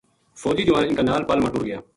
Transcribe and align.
فوجی 0.41 0.63
جوان 0.67 0.83
اِنھ 0.85 0.97
کے 0.97 1.03
نال 1.09 1.21
پل 1.27 1.37
ما 1.43 1.49
ٹُر 1.53 1.63
گیا 1.67 1.79